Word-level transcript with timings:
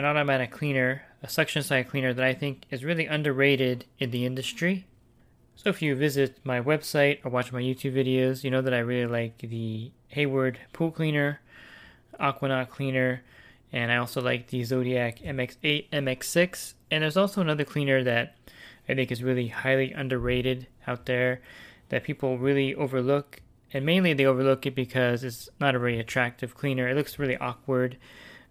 an 0.00 0.06
automatic 0.06 0.50
cleaner 0.50 1.02
a 1.22 1.28
suction 1.28 1.62
side 1.62 1.88
cleaner 1.88 2.14
that 2.14 2.24
I 2.24 2.32
think 2.32 2.64
is 2.70 2.84
really 2.84 3.06
underrated 3.06 3.84
in 3.98 4.10
the 4.10 4.24
industry. 4.24 4.86
So 5.54 5.68
if 5.68 5.82
you 5.82 5.94
visit 5.94 6.38
my 6.42 6.60
website 6.60 7.18
or 7.24 7.30
watch 7.30 7.52
my 7.52 7.60
YouTube 7.60 7.94
videos, 7.94 8.42
you 8.42 8.50
know 8.50 8.62
that 8.62 8.72
I 8.72 8.78
really 8.78 9.10
like 9.10 9.38
the 9.38 9.90
Hayward 10.08 10.58
pool 10.72 10.90
cleaner, 10.90 11.40
Aquanaut 12.18 12.70
cleaner, 12.70 13.22
and 13.72 13.92
I 13.92 13.96
also 13.96 14.22
like 14.22 14.48
the 14.48 14.64
Zodiac 14.64 15.18
MX8, 15.18 15.90
MX6. 15.90 16.74
And 16.90 17.02
there's 17.02 17.18
also 17.18 17.42
another 17.42 17.64
cleaner 17.64 18.02
that 18.02 18.36
I 18.88 18.94
think 18.94 19.12
is 19.12 19.22
really 19.22 19.48
highly 19.48 19.92
underrated 19.92 20.66
out 20.86 21.04
there 21.04 21.42
that 21.90 22.04
people 22.04 22.38
really 22.38 22.74
overlook. 22.74 23.42
And 23.72 23.84
mainly 23.84 24.14
they 24.14 24.24
overlook 24.24 24.64
it 24.64 24.74
because 24.74 25.22
it's 25.22 25.50
not 25.60 25.74
a 25.74 25.78
very 25.78 26.00
attractive 26.00 26.54
cleaner. 26.54 26.88
It 26.88 26.96
looks 26.96 27.18
really 27.18 27.36
awkward. 27.36 27.98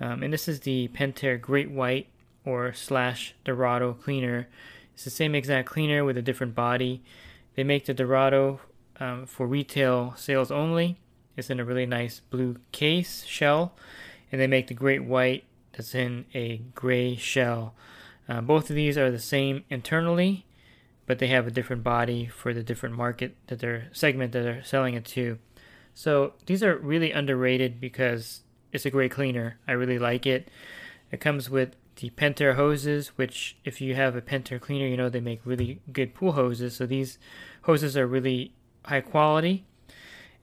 Um, 0.00 0.22
and 0.22 0.32
this 0.32 0.48
is 0.48 0.60
the 0.60 0.88
Pentair 0.88 1.40
Great 1.40 1.70
White 1.70 2.08
or 2.44 2.72
slash 2.72 3.34
Dorado 3.44 3.92
cleaner. 3.94 4.48
It's 4.94 5.04
the 5.04 5.10
same 5.10 5.34
exact 5.34 5.68
cleaner 5.68 6.04
with 6.04 6.16
a 6.16 6.22
different 6.22 6.54
body. 6.54 7.02
They 7.54 7.64
make 7.64 7.86
the 7.86 7.94
Dorado 7.94 8.60
um, 9.00 9.26
for 9.26 9.46
retail 9.46 10.14
sales 10.16 10.50
only. 10.50 10.98
It's 11.36 11.50
in 11.50 11.60
a 11.60 11.64
really 11.64 11.86
nice 11.86 12.20
blue 12.30 12.56
case 12.70 13.24
shell, 13.24 13.74
and 14.30 14.40
they 14.40 14.46
make 14.46 14.68
the 14.68 14.74
Great 14.74 15.04
White 15.04 15.44
that's 15.72 15.94
in 15.94 16.26
a 16.34 16.58
gray 16.74 17.16
shell. 17.16 17.74
Uh, 18.28 18.40
both 18.40 18.70
of 18.70 18.76
these 18.76 18.96
are 18.96 19.10
the 19.10 19.18
same 19.18 19.64
internally, 19.68 20.46
but 21.06 21.18
they 21.18 21.26
have 21.26 21.46
a 21.46 21.50
different 21.50 21.82
body 21.82 22.26
for 22.26 22.54
the 22.54 22.62
different 22.62 22.94
market 22.94 23.34
that 23.48 23.58
they're 23.58 23.88
segment 23.92 24.32
that 24.32 24.42
they're 24.42 24.64
selling 24.64 24.94
it 24.94 25.04
to. 25.04 25.38
So 25.92 26.34
these 26.46 26.62
are 26.62 26.76
really 26.76 27.12
underrated 27.12 27.80
because 27.80 28.40
it's 28.74 28.84
a 28.84 28.90
great 28.90 29.12
cleaner. 29.12 29.56
I 29.66 29.72
really 29.72 29.98
like 29.98 30.26
it. 30.26 30.50
It 31.12 31.20
comes 31.20 31.48
with 31.48 31.76
the 31.96 32.10
Pentair 32.10 32.56
hoses, 32.56 33.08
which 33.16 33.56
if 33.64 33.80
you 33.80 33.94
have 33.94 34.16
a 34.16 34.20
Pentair 34.20 34.60
cleaner, 34.60 34.86
you 34.86 34.96
know 34.96 35.08
they 35.08 35.20
make 35.20 35.40
really 35.44 35.80
good 35.92 36.12
pool 36.12 36.32
hoses. 36.32 36.74
So 36.74 36.84
these 36.84 37.18
hoses 37.62 37.96
are 37.96 38.06
really 38.06 38.52
high 38.84 39.00
quality. 39.00 39.64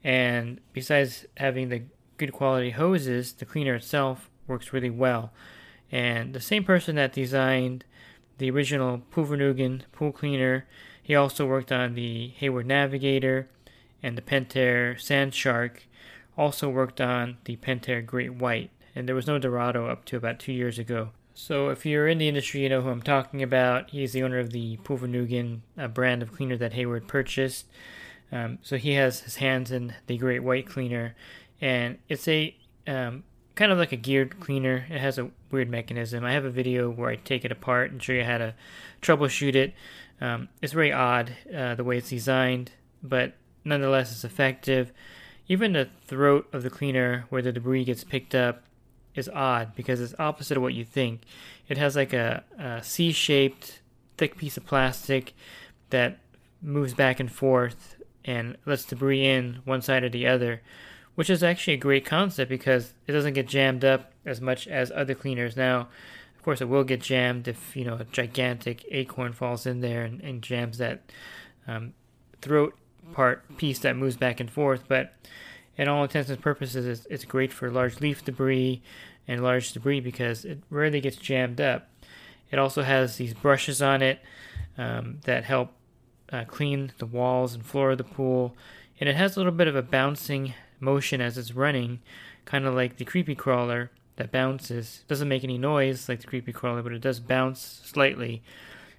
And 0.01 0.61
besides 0.71 1.25
having 1.35 1.67
the 1.67 1.83
good 2.17 2.31
quality 2.31 2.71
hoses, 2.71 3.33
the 3.33 3.45
cleaner 3.45 3.75
itself 3.75 4.29
works 4.47 4.71
really 4.71 4.89
well. 4.89 5.33
And 5.91 6.33
the 6.33 6.39
same 6.39 6.63
person 6.63 6.95
that 6.95 7.11
designed 7.11 7.83
the 8.37 8.49
original 8.49 9.01
Poolvergnuegen 9.11 9.81
pool 9.91 10.13
cleaner, 10.13 10.65
he 11.03 11.15
also 11.15 11.45
worked 11.45 11.71
on 11.71 11.95
the 11.95 12.29
Hayward 12.37 12.65
Navigator 12.65 13.49
and 14.01 14.17
the 14.17 14.21
Pentair 14.21 14.99
Sand 14.99 15.35
Shark, 15.35 15.83
also 16.41 16.67
worked 16.67 16.99
on 16.99 17.37
the 17.45 17.55
Pentair 17.57 18.03
Great 18.03 18.33
White. 18.33 18.71
And 18.95 19.07
there 19.07 19.15
was 19.15 19.27
no 19.27 19.37
Dorado 19.37 19.87
up 19.87 20.05
to 20.05 20.17
about 20.17 20.39
two 20.39 20.51
years 20.51 20.79
ago. 20.79 21.09
So, 21.35 21.69
if 21.69 21.85
you're 21.85 22.07
in 22.07 22.17
the 22.17 22.27
industry, 22.27 22.61
you 22.61 22.69
know 22.69 22.81
who 22.81 22.89
I'm 22.89 23.01
talking 23.01 23.41
about. 23.41 23.91
He's 23.91 24.11
the 24.11 24.23
owner 24.23 24.39
of 24.39 24.49
the 24.49 24.77
Poolvergnuegen 24.77 25.59
uh, 25.77 25.87
brand 25.87 26.21
of 26.21 26.33
cleaner 26.33 26.57
that 26.57 26.73
Hayward 26.73 27.07
purchased. 27.07 27.67
Um, 28.31 28.57
so, 28.63 28.75
he 28.75 28.93
has 28.93 29.21
his 29.21 29.37
hands 29.37 29.71
in 29.71 29.93
the 30.07 30.17
Great 30.17 30.43
White 30.43 30.67
cleaner, 30.67 31.15
and 31.61 31.99
it's 32.09 32.27
a 32.27 32.53
um, 32.85 33.23
kind 33.55 33.71
of 33.71 33.77
like 33.77 33.93
a 33.93 33.97
geared 33.97 34.39
cleaner. 34.39 34.85
It 34.89 34.99
has 34.99 35.17
a 35.19 35.29
weird 35.51 35.69
mechanism. 35.69 36.25
I 36.25 36.33
have 36.33 36.45
a 36.45 36.49
video 36.49 36.89
where 36.89 37.11
I 37.11 37.15
take 37.15 37.45
it 37.45 37.51
apart 37.51 37.91
and 37.91 38.03
show 38.03 38.13
you 38.13 38.25
how 38.25 38.39
to 38.39 38.55
troubleshoot 39.01 39.55
it. 39.55 39.73
Um, 40.19 40.49
it's 40.61 40.73
very 40.73 40.91
odd 40.91 41.31
uh, 41.55 41.75
the 41.75 41.83
way 41.83 41.97
it's 41.97 42.09
designed, 42.09 42.71
but 43.01 43.33
nonetheless, 43.63 44.11
it's 44.11 44.25
effective. 44.25 44.91
Even 45.47 45.73
the 45.73 45.89
throat 46.05 46.47
of 46.53 46.63
the 46.63 46.69
cleaner, 46.69 47.25
where 47.29 47.41
the 47.41 47.51
debris 47.51 47.85
gets 47.85 48.03
picked 48.03 48.35
up, 48.35 48.63
is 49.15 49.29
odd 49.29 49.75
because 49.75 49.99
it's 49.99 50.15
opposite 50.17 50.57
of 50.57 50.63
what 50.63 50.73
you 50.73 50.85
think. 50.85 51.21
It 51.67 51.77
has 51.77 51.95
like 51.95 52.13
a 52.13 52.43
a 52.57 52.83
C-shaped 52.83 53.81
thick 54.17 54.37
piece 54.37 54.57
of 54.57 54.65
plastic 54.65 55.33
that 55.89 56.19
moves 56.61 56.93
back 56.93 57.19
and 57.19 57.31
forth 57.31 57.95
and 58.23 58.55
lets 58.65 58.85
debris 58.85 59.25
in 59.25 59.59
one 59.65 59.81
side 59.81 60.03
or 60.03 60.09
the 60.09 60.27
other, 60.27 60.61
which 61.15 61.29
is 61.29 61.43
actually 61.43 61.73
a 61.73 61.77
great 61.77 62.05
concept 62.05 62.49
because 62.49 62.93
it 63.07 63.11
doesn't 63.11 63.33
get 63.33 63.47
jammed 63.47 63.83
up 63.83 64.11
as 64.25 64.39
much 64.39 64.67
as 64.67 64.91
other 64.91 65.15
cleaners. 65.15 65.57
Now, 65.57 65.89
of 66.37 66.43
course, 66.43 66.61
it 66.61 66.69
will 66.69 66.83
get 66.83 67.01
jammed 67.01 67.47
if 67.47 67.75
you 67.75 67.83
know 67.83 67.95
a 67.95 68.05
gigantic 68.05 68.85
acorn 68.91 69.33
falls 69.33 69.65
in 69.65 69.81
there 69.81 70.03
and, 70.03 70.21
and 70.21 70.41
jams 70.41 70.77
that 70.77 71.01
um, 71.67 71.93
throat 72.41 72.77
part 73.13 73.57
piece 73.57 73.79
that 73.79 73.95
moves 73.95 74.17
back 74.17 74.39
and 74.39 74.49
forth, 74.49 74.83
but 74.87 75.13
in 75.77 75.87
all 75.87 76.03
intents 76.03 76.29
and 76.29 76.41
purposes, 76.41 76.85
it's, 76.85 77.07
it's 77.09 77.25
great 77.25 77.51
for 77.51 77.69
large 77.71 77.99
leaf 77.99 78.23
debris 78.23 78.81
and 79.27 79.43
large 79.43 79.71
debris 79.71 79.99
because 79.99 80.45
it 80.45 80.59
rarely 80.69 81.01
gets 81.01 81.15
jammed 81.15 81.61
up. 81.61 81.87
It 82.51 82.59
also 82.59 82.83
has 82.83 83.17
these 83.17 83.33
brushes 83.33 83.81
on 83.81 84.01
it 84.01 84.19
um, 84.77 85.19
that 85.23 85.45
help 85.45 85.71
uh, 86.31 86.43
clean 86.45 86.91
the 86.97 87.05
walls 87.05 87.53
and 87.53 87.65
floor 87.65 87.91
of 87.91 87.97
the 87.97 88.03
pool, 88.03 88.55
and 88.99 89.09
it 89.09 89.15
has 89.15 89.35
a 89.35 89.39
little 89.39 89.51
bit 89.51 89.67
of 89.67 89.75
a 89.75 89.81
bouncing 89.81 90.53
motion 90.79 91.21
as 91.21 91.37
it's 91.37 91.53
running, 91.53 91.99
kind 92.45 92.65
of 92.65 92.73
like 92.73 92.97
the 92.97 93.05
creepy 93.05 93.35
crawler 93.35 93.91
that 94.17 94.31
bounces. 94.31 95.03
Doesn't 95.07 95.27
make 95.27 95.43
any 95.43 95.57
noise 95.57 96.09
like 96.09 96.19
the 96.19 96.27
creepy 96.27 96.51
crawler, 96.51 96.81
but 96.81 96.93
it 96.93 97.01
does 97.01 97.19
bounce 97.19 97.81
slightly, 97.83 98.43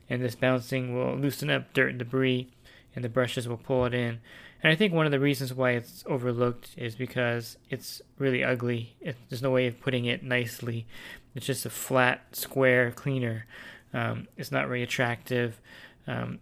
and 0.08 0.22
this 0.22 0.34
bouncing 0.34 0.94
will 0.94 1.16
loosen 1.16 1.50
up 1.50 1.72
dirt 1.72 1.90
and 1.90 1.98
debris, 1.98 2.48
and 2.94 3.04
the 3.04 3.08
brushes 3.08 3.48
will 3.48 3.56
pull 3.56 3.84
it 3.84 3.94
in. 3.94 4.20
And 4.62 4.72
I 4.72 4.76
think 4.76 4.92
one 4.92 5.06
of 5.06 5.12
the 5.12 5.20
reasons 5.20 5.52
why 5.52 5.70
it's 5.72 6.04
overlooked 6.06 6.74
is 6.76 6.94
because 6.94 7.56
it's 7.68 8.00
really 8.18 8.44
ugly. 8.44 8.94
It, 9.00 9.16
there's 9.28 9.42
no 9.42 9.50
way 9.50 9.66
of 9.66 9.80
putting 9.80 10.04
it 10.04 10.22
nicely. 10.22 10.86
It's 11.34 11.46
just 11.46 11.66
a 11.66 11.70
flat, 11.70 12.36
square 12.36 12.92
cleaner. 12.92 13.46
Um, 13.92 14.28
it's 14.36 14.52
not 14.52 14.68
very 14.68 14.82
attractive. 14.82 15.60
Um, 16.06 16.38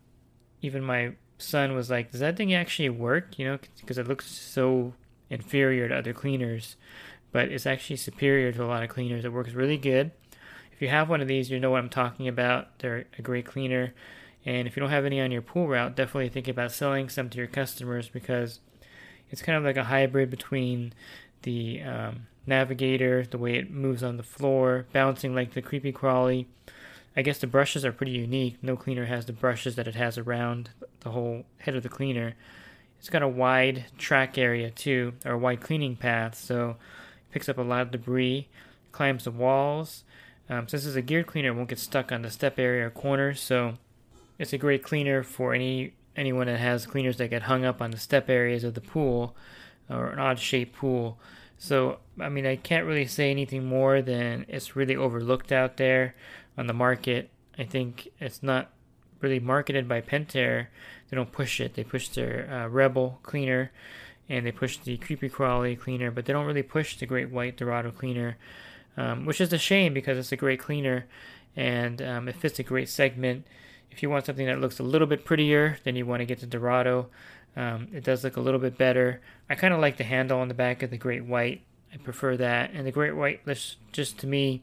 even 0.62 0.83
my 0.83 1.12
son 1.38 1.75
was 1.75 1.91
like, 1.91 2.11
"Does 2.11 2.21
that 2.21 2.37
thing 2.37 2.53
actually 2.53 2.91
work?" 2.91 3.38
You 3.38 3.47
know, 3.47 3.59
because 3.81 3.99
it 3.99 4.06
looks 4.06 4.27
so 4.27 4.93
inferior 5.31 5.88
to 5.88 5.97
other 5.97 6.12
cleaners, 6.12 6.77
but 7.32 7.49
it's 7.49 7.67
actually 7.67 7.97
superior 7.97 8.53
to 8.53 8.65
a 8.65 8.67
lot 8.67 8.82
of 8.82 8.91
cleaners. 8.91 9.25
It 9.25 9.32
works 9.32 9.53
really 9.53 9.78
good. 9.78 10.11
If 10.72 10.82
you 10.82 10.88
have 10.88 11.09
one 11.09 11.21
of 11.21 11.28
these, 11.28 11.50
you 11.50 11.61
know 11.61 11.71
what 11.71 11.78
I'm 11.78 11.88
talking 11.88 12.28
about. 12.28 12.78
They're 12.78 13.06
a 13.19 13.22
great 13.22 13.47
cleaner. 13.47 13.94
And 14.46 14.66
if 14.66 14.76
you 14.76 14.80
don't 14.80 14.90
have 14.90 15.04
any 15.04 15.20
on 15.20 15.30
your 15.30 15.42
pool 15.42 15.68
route, 15.68 15.96
definitely 15.96 16.30
think 16.30 16.48
about 16.48 16.72
selling 16.72 17.08
some 17.08 17.28
to 17.30 17.38
your 17.38 17.46
customers 17.46 18.08
because 18.08 18.60
it's 19.30 19.42
kind 19.42 19.58
of 19.58 19.64
like 19.64 19.76
a 19.76 19.84
hybrid 19.84 20.30
between 20.30 20.92
the 21.42 21.82
um, 21.82 22.26
navigator, 22.46 23.24
the 23.24 23.38
way 23.38 23.56
it 23.56 23.70
moves 23.70 24.02
on 24.02 24.16
the 24.16 24.22
floor, 24.22 24.86
bouncing 24.92 25.34
like 25.34 25.52
the 25.52 25.62
Kreepy 25.62 25.92
Krauly. 25.92 26.46
I 27.16 27.22
guess 27.22 27.38
the 27.38 27.46
brushes 27.46 27.84
are 27.84 27.92
pretty 27.92 28.12
unique. 28.12 28.56
No 28.62 28.76
cleaner 28.76 29.06
has 29.06 29.26
the 29.26 29.32
brushes 29.32 29.76
that 29.76 29.88
it 29.88 29.94
has 29.94 30.16
around 30.16 30.70
the 31.00 31.10
whole 31.10 31.44
head 31.58 31.74
of 31.74 31.82
the 31.82 31.88
cleaner. 31.88 32.34
It's 32.98 33.10
got 33.10 33.22
a 33.22 33.28
wide 33.28 33.86
track 33.98 34.38
area 34.38 34.70
too, 34.70 35.14
or 35.24 35.32
a 35.32 35.38
wide 35.38 35.60
cleaning 35.60 35.96
path, 35.96 36.34
so 36.34 36.70
it 36.70 37.32
picks 37.32 37.48
up 37.48 37.58
a 37.58 37.62
lot 37.62 37.82
of 37.82 37.90
debris, 37.90 38.48
climbs 38.92 39.24
the 39.24 39.30
walls. 39.30 40.04
Um, 40.48 40.68
since 40.68 40.84
it's 40.84 40.96
a 40.96 41.02
geared 41.02 41.26
cleaner, 41.26 41.48
it 41.48 41.54
won't 41.54 41.68
get 41.68 41.78
stuck 41.78 42.12
on 42.12 42.22
the 42.22 42.30
step 42.30 42.58
area 42.58 42.86
or 42.86 42.90
corners, 42.90 43.40
so 43.40 43.74
it's 44.40 44.54
a 44.54 44.58
great 44.58 44.82
cleaner 44.82 45.22
for 45.22 45.52
any 45.52 45.92
anyone 46.16 46.46
that 46.46 46.58
has 46.58 46.87
cleaners 46.87 47.19
that 47.19 47.28
get 47.28 47.42
hung 47.42 47.64
up 47.64 47.82
on 47.82 47.90
the 47.90 47.98
step 47.98 48.31
areas 48.31 48.64
of 48.64 48.72
the 48.72 48.81
pool 48.81 49.37
or 49.88 50.08
an 50.08 50.19
odd 50.19 50.38
shaped 50.38 50.75
pool. 50.75 51.19
So, 51.58 51.98
I 52.19 52.31
mean, 52.31 52.46
I 52.46 52.56
can't 52.56 52.87
really 52.87 53.06
say 53.06 53.31
anything 53.31 53.66
more 53.66 54.00
than 54.00 54.46
it's 54.48 54.75
really 54.75 54.96
overlooked 54.96 55.52
out 55.52 55.76
there 55.76 56.14
on 56.56 56.66
the 56.66 56.72
market. 56.72 57.28
I 57.58 57.64
think 57.64 58.08
it's 58.19 58.42
not 58.42 58.70
really 59.20 59.40
marketed 59.40 59.87
by 59.87 60.00
Pentair. 60.00 60.69
They 61.10 61.16
don't 61.16 61.32
push 61.32 61.60
it. 61.60 61.75
They 61.75 61.84
push 61.84 62.08
their 62.08 62.50
uh, 62.50 62.69
Rebel 62.69 63.19
cleaner 63.22 63.70
and 64.26 64.46
they 64.46 64.52
push 64.52 64.78
the 64.78 64.96
Kreepy 64.96 65.31
Krauly 65.31 65.78
cleaner, 65.78 66.10
but 66.10 66.25
they 66.25 66.32
don't 66.32 66.46
really 66.46 66.62
push 66.62 66.96
the 66.96 67.04
Great 67.04 67.31
White 67.31 67.58
Dorado 67.58 67.90
cleaner, 67.90 68.38
um, 68.96 69.26
which 69.26 69.40
is 69.40 69.52
a 69.52 69.58
shame 69.58 69.93
because 69.93 70.16
it's 70.16 70.32
a 70.32 70.36
great 70.36 70.60
cleaner 70.60 71.04
and 71.54 72.00
um, 72.00 72.26
it 72.26 72.36
fits 72.36 72.58
a 72.58 72.62
great 72.62 72.88
segment. 72.88 73.44
If 73.90 74.02
you 74.02 74.10
want 74.10 74.26
something 74.26 74.46
that 74.46 74.60
looks 74.60 74.78
a 74.78 74.84
little 74.84 75.06
bit 75.06 75.25
prettier, 75.25 75.78
then 75.84 75.96
you 75.96 76.06
want 76.06 76.20
to 76.20 76.26
get 76.26 76.40
the 76.40 76.46
Dorado. 76.46 77.08
Um, 77.56 77.88
it 77.92 78.04
does 78.04 78.22
look 78.22 78.37
a 78.37 78.40
little 78.40 78.60
bit 78.60 78.78
better. 78.78 79.20
I 79.48 79.54
kind 79.54 79.75
of 79.75 79.81
like 79.81 79.96
the 79.96 80.04
handle 80.04 80.38
on 80.38 80.48
the 80.48 80.54
back 80.54 80.82
of 80.82 80.90
the 80.90 80.96
Great 80.96 81.25
White. 81.25 81.62
I 81.92 81.96
prefer 81.96 82.37
that. 82.37 82.70
And 82.72 82.87
the 82.87 82.92
Great 82.92 83.16
White, 83.16 83.40
just 83.92 84.19
to 84.19 84.26
me, 84.26 84.62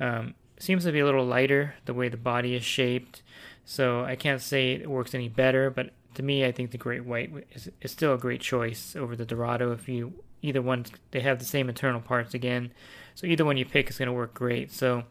um, 0.00 0.34
seems 0.58 0.84
to 0.84 0.92
be 0.92 0.98
a 0.98 1.04
little 1.04 1.24
lighter 1.24 1.74
the 1.84 1.94
way 1.94 2.08
the 2.08 2.16
body 2.16 2.54
is 2.54 2.64
shaped. 2.64 3.22
So 3.64 4.04
I 4.04 4.16
can't 4.16 4.40
say 4.40 4.72
it 4.72 4.90
works 4.90 5.14
any 5.14 5.28
better, 5.28 5.70
but 5.70 5.90
to 6.14 6.22
me, 6.22 6.44
I 6.44 6.52
think 6.52 6.70
the 6.70 6.78
Great 6.78 7.04
White 7.04 7.46
is, 7.52 7.70
is 7.80 7.92
still 7.92 8.14
a 8.14 8.18
great 8.18 8.40
choice 8.40 8.96
over 8.96 9.14
the 9.14 9.26
Dorado. 9.26 9.72
If 9.72 9.88
you 9.88 10.14
either 10.42 10.62
one, 10.62 10.86
they 11.10 11.20
have 11.20 11.38
the 11.38 11.44
same 11.44 11.68
internal 11.68 12.00
parts 12.00 12.34
again, 12.34 12.72
so 13.14 13.26
either 13.26 13.44
one 13.44 13.56
you 13.56 13.64
pick 13.64 13.90
is 13.90 13.98
going 13.98 14.06
to 14.06 14.12
work 14.12 14.34
great. 14.34 14.72
So 14.72 15.04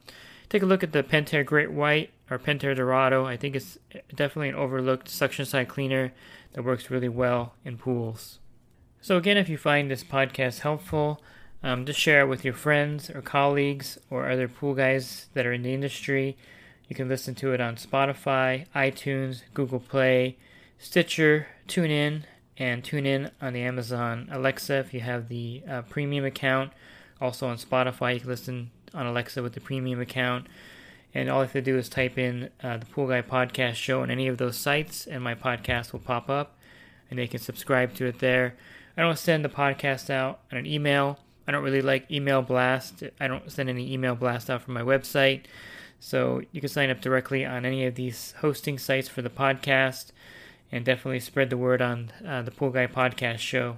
take 0.49 0.63
a 0.63 0.65
look 0.65 0.83
at 0.83 0.91
the 0.91 1.03
Pentair 1.03 1.45
Great 1.45 1.71
White 1.71 2.11
or 2.29 2.39
Pentair 2.39 2.75
Dorado. 2.75 3.25
I 3.25 3.37
think 3.37 3.55
it's 3.55 3.77
definitely 4.13 4.49
an 4.49 4.55
overlooked 4.55 5.09
suction 5.09 5.45
side 5.45 5.67
cleaner 5.67 6.13
that 6.53 6.63
works 6.63 6.89
really 6.89 7.09
well 7.09 7.53
in 7.63 7.77
pools. 7.77 8.39
So 9.01 9.17
again, 9.17 9.37
if 9.37 9.47
you 9.47 9.57
find 9.57 9.89
this 9.89 10.03
podcast 10.03 10.59
helpful, 10.59 11.21
um, 11.63 11.85
just 11.85 11.99
share 11.99 12.21
it 12.21 12.27
with 12.27 12.43
your 12.43 12.53
friends 12.53 13.09
or 13.09 13.21
colleagues 13.21 13.97
or 14.09 14.29
other 14.29 14.47
pool 14.47 14.73
guys 14.73 15.27
that 15.33 15.45
are 15.45 15.53
in 15.53 15.63
the 15.63 15.73
industry. 15.73 16.37
You 16.87 16.95
can 16.95 17.09
listen 17.09 17.35
to 17.35 17.53
it 17.53 17.61
on 17.61 17.75
Spotify, 17.75 18.67
iTunes, 18.75 19.41
Google 19.53 19.79
Play, 19.79 20.37
Stitcher, 20.77 21.47
TuneIn, 21.67 22.23
and 22.57 22.83
TuneIn 22.83 23.31
on 23.41 23.53
the 23.53 23.61
Amazon 23.61 24.29
Alexa 24.31 24.75
if 24.75 24.93
you 24.93 25.01
have 25.01 25.27
the 25.27 25.63
uh, 25.69 25.81
premium 25.83 26.25
account. 26.25 26.71
Also 27.19 27.47
on 27.47 27.57
Spotify, 27.57 28.13
you 28.13 28.19
can 28.21 28.29
listen 28.29 28.71
on 28.93 29.05
Alexa 29.05 29.41
with 29.41 29.53
the 29.53 29.59
premium 29.59 29.99
account. 29.99 30.47
And 31.17 31.31
all 31.31 31.39
I 31.39 31.45
have 31.45 31.53
to 31.53 31.63
do 31.63 31.79
is 31.79 31.89
type 31.89 32.19
in 32.19 32.51
uh, 32.61 32.77
the 32.77 32.85
Pool 32.85 33.07
Guy 33.07 33.23
Podcast 33.23 33.73
Show 33.73 34.03
on 34.03 34.11
any 34.11 34.27
of 34.27 34.37
those 34.37 34.55
sites, 34.55 35.07
and 35.07 35.23
my 35.23 35.33
podcast 35.33 35.91
will 35.91 35.99
pop 35.99 36.29
up, 36.29 36.55
and 37.09 37.17
they 37.17 37.25
can 37.25 37.39
subscribe 37.39 37.95
to 37.95 38.05
it 38.05 38.19
there. 38.19 38.55
I 38.95 39.01
don't 39.01 39.17
send 39.17 39.43
the 39.43 39.49
podcast 39.49 40.11
out 40.11 40.41
on 40.51 40.59
an 40.59 40.67
email. 40.67 41.17
I 41.47 41.51
don't 41.51 41.63
really 41.63 41.81
like 41.81 42.11
email 42.11 42.43
blast. 42.43 43.01
I 43.19 43.27
don't 43.27 43.51
send 43.51 43.67
any 43.67 43.91
email 43.91 44.13
blast 44.13 44.47
out 44.51 44.61
from 44.61 44.75
my 44.75 44.83
website. 44.83 45.45
So 45.99 46.43
you 46.51 46.61
can 46.61 46.69
sign 46.69 46.91
up 46.91 47.01
directly 47.01 47.43
on 47.43 47.65
any 47.65 47.87
of 47.87 47.95
these 47.95 48.35
hosting 48.41 48.77
sites 48.77 49.07
for 49.07 49.23
the 49.23 49.31
podcast 49.31 50.11
and 50.71 50.85
definitely 50.85 51.21
spread 51.21 51.49
the 51.49 51.57
word 51.57 51.81
on 51.81 52.11
uh, 52.23 52.43
the 52.43 52.51
Pool 52.51 52.69
Guy 52.69 52.85
Podcast 52.85 53.39
Show. 53.39 53.77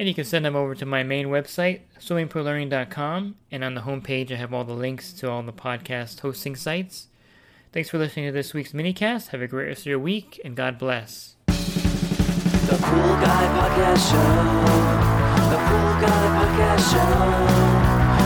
And 0.00 0.08
you 0.08 0.14
can 0.14 0.24
send 0.24 0.46
them 0.46 0.56
over 0.56 0.74
to 0.76 0.86
my 0.86 1.02
main 1.02 1.26
website, 1.26 1.80
swimmingpoollearning.com, 1.98 3.34
and 3.50 3.62
on 3.62 3.74
the 3.74 3.82
homepage 3.82 4.32
I 4.32 4.36
have 4.36 4.54
all 4.54 4.64
the 4.64 4.72
links 4.72 5.12
to 5.12 5.30
all 5.30 5.42
the 5.42 5.52
podcast 5.52 6.20
hosting 6.20 6.56
sites. 6.56 7.08
Thanks 7.70 7.90
for 7.90 7.98
listening 7.98 8.24
to 8.24 8.32
this 8.32 8.54
week's 8.54 8.72
minicast. 8.72 9.28
Have 9.28 9.42
a 9.42 9.46
great 9.46 9.66
rest 9.66 9.80
of 9.80 9.86
your 9.88 9.98
week, 9.98 10.40
and 10.42 10.56
God 10.56 10.78
bless. 10.78 11.36
The 11.48 11.52
Pool 12.80 13.12
Guy 13.20 13.44
Podcast 13.58 14.10
Show. 14.10 14.16
The 15.50 15.58
Pool 15.68 15.92
Guy 16.00 16.28
Podcast 16.32 16.92
Show. 16.92 17.12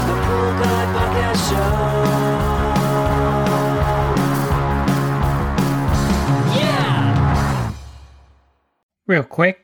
The 0.07 0.15
Pool 0.27 0.53
Guy 0.63 0.83
Podcast 0.95 1.41
Show. 1.51 1.75
Yeah! 6.57 7.75
Real 9.09 9.25
quick, 9.25 9.64